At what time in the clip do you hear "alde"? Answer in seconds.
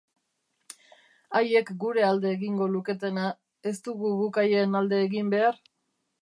2.07-2.31, 4.83-5.05